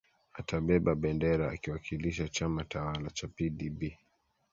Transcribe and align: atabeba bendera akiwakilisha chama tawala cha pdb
atabeba 0.39 0.91
bendera 1.01 1.45
akiwakilisha 1.55 2.27
chama 2.35 2.63
tawala 2.71 3.09
cha 3.17 3.27
pdb 3.35 3.79